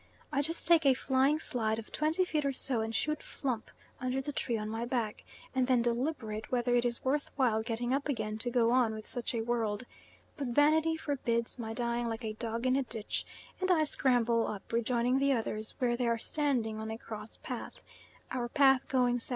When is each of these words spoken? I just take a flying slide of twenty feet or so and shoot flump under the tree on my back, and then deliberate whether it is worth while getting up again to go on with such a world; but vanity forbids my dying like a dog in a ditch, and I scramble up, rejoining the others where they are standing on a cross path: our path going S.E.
I 0.31 0.41
just 0.41 0.65
take 0.65 0.83
a 0.83 0.95
flying 0.95 1.37
slide 1.37 1.77
of 1.77 1.91
twenty 1.91 2.25
feet 2.25 2.43
or 2.43 2.53
so 2.53 2.81
and 2.81 2.95
shoot 2.95 3.21
flump 3.21 3.69
under 3.99 4.19
the 4.19 4.33
tree 4.33 4.57
on 4.57 4.67
my 4.67 4.83
back, 4.83 5.23
and 5.53 5.67
then 5.67 5.83
deliberate 5.83 6.51
whether 6.51 6.73
it 6.75 6.85
is 6.85 7.05
worth 7.05 7.29
while 7.35 7.61
getting 7.61 7.93
up 7.93 8.09
again 8.09 8.39
to 8.39 8.49
go 8.49 8.71
on 8.71 8.95
with 8.95 9.05
such 9.05 9.35
a 9.35 9.41
world; 9.41 9.83
but 10.37 10.47
vanity 10.47 10.97
forbids 10.97 11.59
my 11.59 11.73
dying 11.73 12.07
like 12.07 12.25
a 12.25 12.33
dog 12.33 12.65
in 12.65 12.75
a 12.75 12.81
ditch, 12.81 13.27
and 13.59 13.69
I 13.69 13.83
scramble 13.83 14.47
up, 14.47 14.73
rejoining 14.73 15.19
the 15.19 15.33
others 15.33 15.75
where 15.77 15.95
they 15.95 16.07
are 16.07 16.17
standing 16.17 16.79
on 16.79 16.89
a 16.89 16.97
cross 16.97 17.37
path: 17.37 17.83
our 18.31 18.49
path 18.49 18.87
going 18.87 19.17
S.E. 19.17 19.29